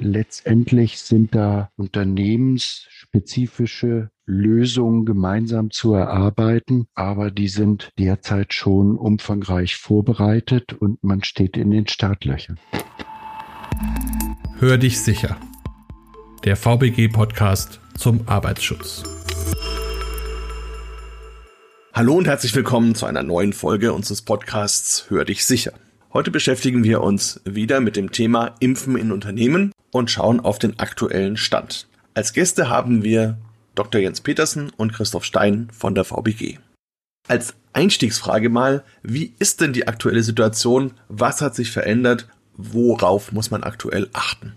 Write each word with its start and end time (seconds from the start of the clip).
Letztendlich 0.00 1.00
sind 1.00 1.34
da 1.34 1.72
unternehmensspezifische 1.76 4.10
Lösungen 4.26 5.04
gemeinsam 5.04 5.72
zu 5.72 5.92
erarbeiten, 5.92 6.86
aber 6.94 7.32
die 7.32 7.48
sind 7.48 7.90
derzeit 7.98 8.54
schon 8.54 8.96
umfangreich 8.96 9.76
vorbereitet 9.76 10.72
und 10.72 11.02
man 11.02 11.24
steht 11.24 11.56
in 11.56 11.72
den 11.72 11.88
Startlöchern. 11.88 12.60
Hör 14.60 14.78
dich 14.78 15.00
sicher. 15.00 15.36
Der 16.44 16.54
VBG-Podcast 16.54 17.80
zum 17.96 18.20
Arbeitsschutz. 18.26 19.02
Hallo 21.92 22.14
und 22.14 22.28
herzlich 22.28 22.54
willkommen 22.54 22.94
zu 22.94 23.06
einer 23.06 23.24
neuen 23.24 23.52
Folge 23.52 23.92
unseres 23.92 24.22
Podcasts 24.22 25.10
Hör 25.10 25.24
dich 25.24 25.44
sicher. 25.44 25.72
Heute 26.12 26.30
beschäftigen 26.30 26.84
wir 26.84 27.02
uns 27.02 27.40
wieder 27.44 27.80
mit 27.80 27.96
dem 27.96 28.12
Thema 28.12 28.54
Impfen 28.60 28.96
in 28.96 29.10
Unternehmen 29.10 29.72
und 29.90 30.10
schauen 30.10 30.40
auf 30.40 30.58
den 30.58 30.78
aktuellen 30.78 31.36
Stand. 31.36 31.88
Als 32.14 32.32
Gäste 32.32 32.68
haben 32.68 33.04
wir 33.04 33.38
Dr. 33.74 34.00
Jens 34.00 34.20
Petersen 34.20 34.70
und 34.76 34.92
Christoph 34.92 35.24
Stein 35.24 35.68
von 35.72 35.94
der 35.94 36.04
VBG. 36.04 36.58
Als 37.28 37.54
Einstiegsfrage 37.72 38.48
mal, 38.48 38.84
wie 39.02 39.34
ist 39.38 39.60
denn 39.60 39.72
die 39.72 39.86
aktuelle 39.86 40.22
Situation? 40.22 40.94
Was 41.08 41.40
hat 41.40 41.54
sich 41.54 41.70
verändert? 41.70 42.28
Worauf 42.56 43.32
muss 43.32 43.50
man 43.50 43.62
aktuell 43.62 44.08
achten? 44.12 44.54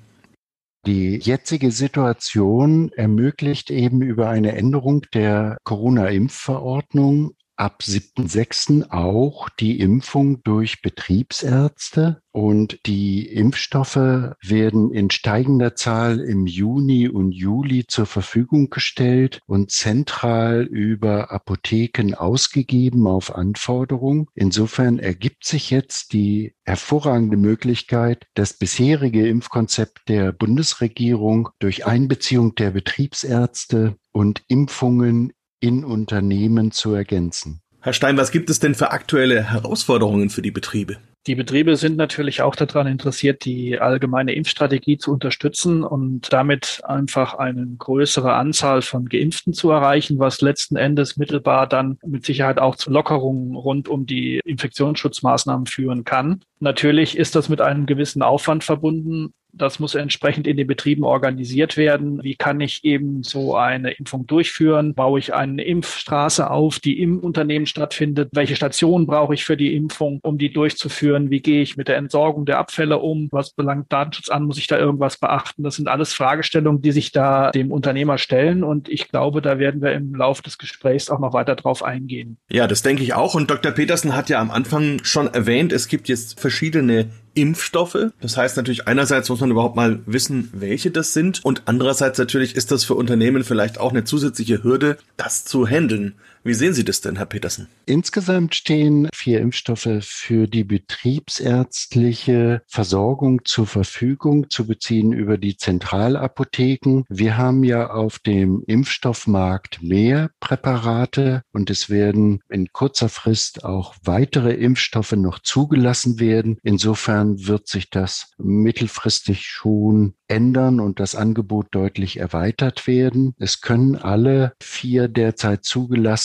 Die 0.88 1.18
jetzige 1.18 1.72
Situation 1.72 2.92
ermöglicht 2.94 3.70
eben 3.70 4.02
über 4.02 4.30
eine 4.30 4.54
Änderung 4.54 5.04
der 5.14 5.58
Corona-Impfverordnung 5.64 7.36
ab 7.62 7.84
7.6. 7.84 8.90
auch 8.90 9.48
die 9.48 9.80
Impfung 9.80 10.42
durch 10.42 10.82
Betriebsärzte 10.82 12.24
und 12.32 12.80
die 12.88 13.28
Impfstoffe 13.28 14.34
werden 14.42 14.92
in 14.92 15.12
steigender 15.12 15.76
Zahl 15.76 16.22
im 16.22 16.48
Juni 16.48 17.08
und 17.08 17.34
Juli 17.34 17.86
zur 17.86 18.08
Verfügung 18.08 18.72
gestellt 18.72 19.42
und 19.46 19.70
zentral 19.70 20.64
über 20.64 21.32
Apotheken 21.32 22.16
ausgegeben 22.16 23.06
auf 23.06 23.36
Anforderung. 23.36 24.28
Insofern 24.34 24.98
ergibt 24.98 25.46
sich 25.46 25.70
jetzt 25.70 26.14
die 26.14 26.56
hervorragende 26.64 27.38
Möglichkeit, 27.38 28.26
das 28.34 28.54
bisherige 28.54 29.28
Impfkonzept 29.28 30.10
der 30.10 30.32
Bundesregierung 30.32 31.50
durch 31.60 31.86
Einbeziehung 31.86 32.56
der 32.56 32.72
Betriebsärzte 32.72 33.98
und 34.12 34.42
Impfungen 34.48 35.34
in 35.62 35.86
Unternehmen 35.86 36.72
zu 36.72 36.94
ergänzen. 36.94 37.62
Herr 37.80 37.94
Stein, 37.94 38.18
was 38.18 38.32
gibt 38.32 38.50
es 38.50 38.60
denn 38.60 38.76
für 38.76 38.92
aktuelle 38.92 39.42
Herausforderungen 39.50 40.30
für 40.30 40.42
die 40.42 40.52
Betriebe? 40.52 40.98
Die 41.28 41.36
Betriebe 41.36 41.76
sind 41.76 41.98
natürlich 41.98 42.42
auch 42.42 42.56
daran 42.56 42.88
interessiert, 42.88 43.46
die 43.46 43.80
allgemeine 43.80 44.34
Impfstrategie 44.34 44.98
zu 44.98 45.12
unterstützen 45.12 45.84
und 45.84 46.34
damit 46.34 46.82
einfach 46.84 47.36
eine 47.36 47.64
größere 47.78 48.34
Anzahl 48.34 48.82
von 48.82 49.08
Geimpften 49.08 49.54
zu 49.54 49.70
erreichen, 49.70 50.18
was 50.18 50.42
letzten 50.42 50.78
Endes 50.78 51.18
mittelbar 51.18 51.68
dann 51.68 52.00
mit 52.04 52.26
Sicherheit 52.26 52.60
auch 52.60 52.76
zu 52.76 52.90
Lockerungen 52.90 53.56
rund 53.56 53.88
um 53.88 54.08
die 54.08 54.42
Infektionsschutzmaßnahmen 54.46 55.68
führen 55.68 56.06
kann. 56.06 56.42
Natürlich 56.60 57.16
ist 57.16 57.36
das 57.36 57.50
mit 57.50 57.62
einem 57.62 57.86
gewissen 57.86 58.24
Aufwand 58.24 58.64
verbunden, 58.64 59.34
das 59.54 59.80
muss 59.80 59.96
entsprechend 59.96 60.48
in 60.48 60.58
den 60.58 60.68
Betrieben 60.68 61.04
organisiert 61.04 61.78
werden. 61.78 62.24
Wie 62.24 62.36
kann 62.36 62.60
ich 62.62 62.84
eben 62.84 63.24
so 63.24 63.56
eine 63.56 63.92
Impfung 63.92 64.28
durchführen? 64.28 64.94
Baue 64.94 65.20
ich 65.20 65.34
eine 65.34 65.64
Impfstraße 65.64 66.50
auf, 66.50 66.80
die 66.80 67.02
im 67.02 67.20
Unternehmen 67.20 67.66
stattfindet? 67.66 68.30
Welche 68.34 68.56
Stationen 68.56 69.08
brauche 69.08 69.34
ich 69.34 69.44
für 69.44 69.58
die 69.58 69.76
Impfung, 69.76 70.20
um 70.24 70.38
die 70.38 70.52
durchzuführen? 70.52 71.30
Wie 71.30 71.42
gehe 71.42 71.62
ich 71.62 71.78
mit 71.78 71.88
der 71.88 71.98
Entsorgung 71.98 72.46
der 72.46 72.60
Abfälle 72.60 73.00
um? 73.00 73.28
Was 73.32 73.52
belangt 73.52 73.92
Datenschutz 73.92 74.30
an? 74.30 74.44
Muss 74.44 74.58
ich 74.58 74.68
da 74.68 74.78
irgendwas 74.78 75.18
beachten? 75.18 75.64
Das 75.64 75.76
sind 75.76 75.88
alles 75.88 76.14
Fragestellungen, 76.14 76.82
die 76.82 76.92
sich 76.92 77.12
da 77.12 77.52
dem 77.52 77.72
Unternehmer 77.72 78.18
stellen. 78.18 78.64
Und 78.64 78.90
ich 78.90 79.10
glaube, 79.10 79.42
da 79.42 79.60
werden 79.60 79.82
wir 79.82 79.92
im 79.94 80.16
Laufe 80.16 80.44
des 80.44 80.58
Gesprächs 80.58 81.10
auch 81.10 81.20
noch 81.20 81.34
weiter 81.34 81.56
drauf 81.56 81.84
eingehen. 81.84 82.38
Ja, 82.50 82.68
das 82.68 82.82
denke 82.82 83.04
ich 83.04 83.14
auch. 83.14 83.34
Und 83.34 83.50
Dr. 83.50 83.72
Petersen 83.72 84.16
hat 84.16 84.30
ja 84.30 84.40
am 84.40 84.52
Anfang 84.52 85.04
schon 85.04 85.28
erwähnt, 85.28 85.72
es 85.72 85.88
gibt 85.88 86.08
jetzt 86.08 86.40
verschiedene 86.40 87.10
Impfstoffe. 87.34 88.12
Das 88.20 88.38
heißt 88.38 88.58
natürlich, 88.58 88.88
einerseits 88.88 89.30
muss 89.30 89.40
man 89.40 89.52
überhaupt 89.52 89.76
mal 89.76 90.00
wissen, 90.06 90.50
welche 90.54 90.92
das 90.92 91.14
sind 91.14 91.44
und 91.44 91.64
andererseits 91.66 92.18
natürlich 92.18 92.56
ist 92.56 92.72
das 92.72 92.84
für 92.84 92.96
Unternehmen 92.96 93.44
vielleicht 93.44 93.80
auch 93.80 93.92
eine 93.92 94.04
zusätzliche 94.04 94.64
Hürde, 94.64 94.98
das 95.18 95.46
zu 95.46 95.68
handeln. 95.68 96.16
Wie 96.44 96.56
sehen 96.56 96.74
Sie 96.74 96.84
das 96.84 97.02
denn, 97.02 97.18
Herr 97.18 97.28
Petersen? 97.28 97.68
Insgesamt 97.86 98.56
stehen 98.56 99.10
vier 99.14 99.42
Impfstoffe 99.42 100.00
für 100.02 100.48
die 100.48 100.64
betriebsärztliche 100.64 102.64
Versorgung 102.68 103.42
zur 103.46 103.68
Verfügung, 103.68 104.50
zu 104.50 104.66
beziehen 104.66 105.14
über 105.14 105.38
die 105.38 105.56
Zentralapotheken. 105.56 107.04
Wir 107.10 107.38
haben 107.38 107.64
ja 107.64 107.92
auf 107.92 108.18
dem 108.18 108.64
Impfstoffmarkt 108.66 109.84
mehr 109.84 110.32
Präparate 110.40 111.44
und 111.52 111.70
es 111.70 111.92
werden 111.92 112.40
in 112.50 112.74
kurzer 112.74 113.10
Frist 113.10 113.64
auch 113.64 113.94
weitere 114.04 114.54
Impfstoffe 114.54 115.12
noch 115.12 115.38
zugelassen 115.40 116.20
werden. 116.20 116.58
Insofern 116.64 117.46
wird 117.46 117.68
sich 117.68 117.92
das 117.92 118.32
mittelfristig 118.40 119.46
schon 119.46 120.16
ändern 120.28 120.80
und 120.80 121.00
das 121.00 121.14
Angebot 121.14 121.68
deutlich 121.72 122.18
erweitert 122.18 122.88
werden. 122.88 123.36
Es 123.38 123.62
können 123.62 123.96
alle 123.96 124.54
vier 124.62 125.08
derzeit 125.08 125.66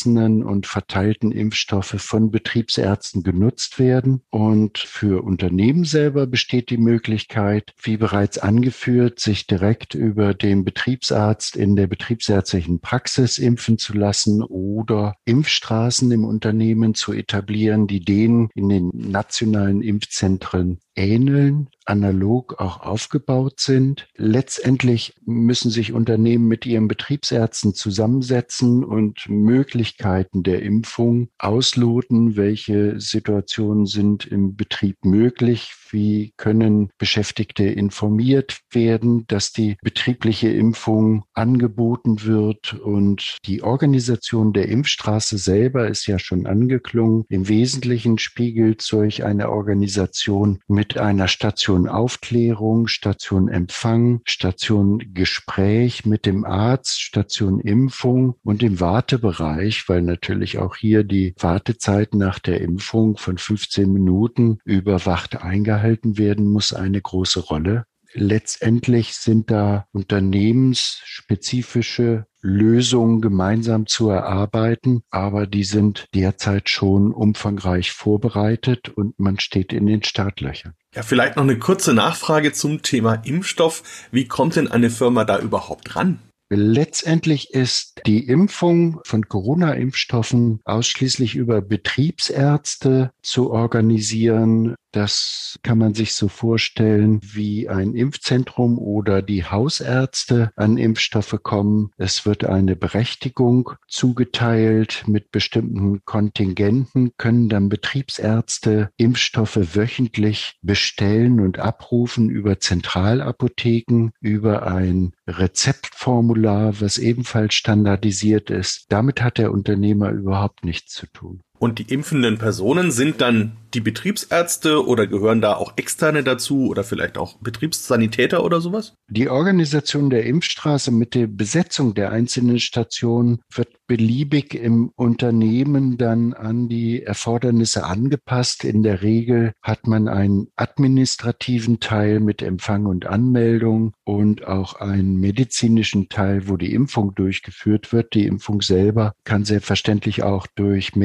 zugelassenen 0.07 0.45
und 0.45 0.67
verteilten 0.67 1.33
Impfstoffe 1.33 1.97
von 1.99 2.31
Betriebsärzten 2.31 3.23
genutzt 3.23 3.79
werden. 3.79 4.23
Und 4.31 4.79
für 4.79 5.25
Unternehmen 5.25 5.85
selber 5.85 6.27
besteht 6.27 6.71
die 6.71 6.79
Möglichkeit, 6.79 7.75
wie 7.83 7.97
bereits 7.97 8.39
angeführt, 8.39 9.21
sich 9.21 9.47
direkt 9.47 9.95
über 9.95 10.35
den 10.35 10.65
Betriebsarzt 10.65 11.57
in 11.57 11.77
der 11.77 11.89
betriebsärztlichen 11.89 12.81
Praxis 12.81 13.39
impfen 13.39 13.79
zu 13.79 13.95
lassen 13.95 14.43
oder 14.43 15.15
Impfstraßen 15.25 16.11
im 16.13 16.25
Unternehmen 16.25 16.95
zu 16.95 17.13
etablieren, 17.13 17.87
die 17.87 18.01
denen 18.01 18.49
in 18.55 18.69
den 18.69 18.91
nationalen 18.95 19.83
Impfzentren 19.83 20.79
ähneln, 20.97 21.69
analog 21.85 22.61
auch 22.61 22.81
aufgebaut 22.81 23.61
sind. 23.61 24.09
Letztendlich 24.17 25.15
müssen 25.25 25.71
sich 25.71 25.93
Unternehmen 25.93 26.49
mit 26.49 26.67
ihren 26.67 26.89
Betriebsärzten 26.89 27.75
zusammensetzen 27.75 28.85
und 28.85 29.29
Möglichkeiten 29.29 30.43
der 30.43 30.63
Impfung 30.63 31.29
ausloten, 31.39 32.37
welche 32.37 32.99
Situationen 32.99 33.87
sind 33.87 34.27
im 34.27 34.57
Betrieb 34.57 35.05
möglich, 35.05 35.73
wie 35.93 36.33
können 36.37 36.91
Beschäftigte 36.99 37.65
informiert 37.65 38.61
werden, 38.71 39.27
dass 39.29 39.53
die 39.53 39.77
betriebliche 39.83 40.49
Impfung 40.49 41.25
angeboten 41.33 42.25
wird 42.25 42.75
und 42.75 43.39
die 43.45 43.63
Organisation 43.63 44.53
der 44.53 44.69
Impfstraße 44.69 45.39
selber 45.39 45.89
ist 45.89 46.07
ja 46.07 46.19
schon 46.19 46.47
angeklungen. 46.47 47.25
Im 47.29 47.49
Wesentlichen 47.49 48.19
spiegelt 48.19 48.83
solch 48.83 49.25
eine 49.25 49.51
Organisation 49.51 50.61
mit 50.69 50.99
einer 50.99 51.29
Station 51.29 51.89
Aufklärung, 51.89 52.89
Station 52.89 53.49
Empfang, 53.49 54.21
Station 54.25 55.03
Gespräch 55.15 56.05
mit 56.05 56.27
dem 56.27 56.45
Arzt, 56.45 57.01
Station 57.01 57.61
Impfung 57.61 58.35
und 58.43 58.63
im 58.63 58.81
Wartebereich, 58.81 59.89
weil 59.89 60.03
natürlich 60.03 60.59
auch 60.59 60.77
hier 60.77 61.05
die 61.05 61.35
Wartezeit 61.39 62.15
nach 62.15 62.39
der 62.39 62.61
Impfung 62.61 63.17
von 63.17 63.39
15 63.39 63.93
Minuten 63.93 64.59
überwacht 64.65 65.43
eingehalten 65.43 65.76
gehalten 65.77 66.19
werden 66.19 66.47
muss, 66.47 66.73
eine 66.73 67.01
große 67.01 67.41
Rolle. 67.41 67.85
Letztendlich 68.15 69.15
sind 69.15 69.51
da 69.51 69.89
unternehmensspezifische 69.93 72.27
Lösungen 72.41 73.21
gemeinsam 73.21 73.87
zu 73.87 74.09
erarbeiten, 74.09 75.03
aber 75.11 75.47
die 75.47 75.65
sind 75.65 76.07
derzeit 76.15 76.71
schon 76.71 77.13
umfangreich 77.13 77.93
vorbereitet 77.93 78.89
und 78.89 79.19
man 79.19 79.39
steht 79.39 79.75
in 79.75 79.87
den 79.87 80.03
Startlöchern. 80.03 80.73
Ja, 80.95 81.03
vielleicht 81.03 81.37
noch 81.37 81.43
eine 81.43 81.59
kurze 81.59 81.93
Nachfrage 81.93 82.53
zum 82.53 82.81
Thema 82.81 83.17
Impfstoff. 83.17 83.83
Wie 84.13 84.27
kommt 84.27 84.57
denn 84.57 84.69
eine 84.69 84.89
Firma 84.89 85.27
da 85.27 85.39
überhaupt 85.39 85.95
ran? 85.95 86.21
Letztendlich 86.49 87.53
ist 87.53 88.01
die 88.07 88.29
Impfung 88.29 89.01
von 89.05 89.29
Corona-Impfstoffen 89.29 90.61
ausschließlich 90.65 91.35
über 91.35 91.61
Betriebsärzte 91.61 93.11
zu 93.21 93.51
organisieren. 93.51 94.77
Das 94.97 95.59
kann 95.63 95.77
man 95.77 95.93
sich 95.93 96.15
so 96.15 96.27
vorstellen 96.27 97.21
wie 97.23 97.69
ein 97.69 97.95
Impfzentrum 97.95 98.79
oder 98.79 99.21
die 99.21 99.45
Hausärzte 99.45 100.53
an 100.57 100.79
Impfstoffe 100.79 101.39
kommen. 101.43 101.91
Es 101.99 102.25
wird 102.25 102.47
eine 102.47 102.77
Berechtigung 102.77 103.73
zugeteilt 103.89 105.05
mit 105.07 105.31
bestimmten 105.33 106.03
Kontingenten, 106.07 107.13
können 107.19 107.51
dann 107.51 107.69
Betriebsärzte 107.69 108.89
Impfstoffe 108.97 109.77
wöchentlich 109.77 110.55
bestellen 110.63 111.41
und 111.41 111.59
abrufen 111.59 112.31
über 112.31 112.59
Zentralapotheken, 112.59 114.13
über 114.23 114.67
ein 114.67 115.13
Rezeptformular, 115.27 116.81
was 116.81 116.97
ebenfalls 116.97 117.53
standardisiert 117.53 118.49
ist. 118.49 118.87
Damit 118.89 119.21
hat 119.21 119.37
der 119.37 119.53
Unternehmer 119.53 120.09
überhaupt 120.09 120.65
nichts 120.65 120.95
zu 120.95 121.07
tun. 121.09 121.43
Und 121.59 121.79
die 121.79 121.93
impfenden 121.93 122.39
Personen 122.39 122.91
sind 122.91 123.21
dann 123.21 123.57
die 123.75 123.81
Betriebsärzte 123.81 124.87
oder 124.87 125.07
gehören 125.07 125.41
da 125.41 125.55
auch 125.55 125.75
Externe 125.77 126.25
dazu 126.25 126.69
oder 126.69 126.83
vielleicht 126.83 127.19
auch 127.19 127.37
Betriebssanitäter 127.41 128.43
oder 128.43 128.61
sowas? 128.61 128.95
Die 129.09 129.29
Organisation 129.29 130.09
der 130.09 130.25
Impfstraße 130.25 130.91
mit 130.91 131.15
der 131.15 131.27
Besetzung 131.27 131.93
der 131.95 132.11
einzelnen 132.11 132.59
Stationen 132.59 133.41
wird 133.55 133.69
beliebig 133.87 134.55
im 134.55 134.93
Unternehmen 134.97 135.99
dann 135.99 136.33
an 136.33 136.69
die 136.69 137.03
Erfordernisse 137.03 137.85
angepasst. 137.85 138.65
In 138.65 138.83
der 138.83 139.03
Regel 139.03 139.53
hat 139.63 139.87
man 139.87 140.09
einen 140.09 140.49
administrativen 140.57 141.79
Teil 141.79 142.21
mit 142.21 142.43
Empfang 142.43 142.87
und 142.87 143.07
Anmeldung 143.07 143.93
und 144.05 144.47
auch 144.47 144.75
einen 144.75 145.17
medizinischen 145.17 146.09
Teil, 146.09 146.49
wo 146.49 146.57
die 146.57 146.73
Impfung 146.73 147.15
durchgeführt 147.15 147.93
wird. 147.93 148.15
Die 148.15 148.27
Impfung 148.27 148.63
selber 148.63 149.13
kann 149.25 149.45
selbstverständlich 149.45 150.23
auch 150.23 150.47
durch 150.47 150.97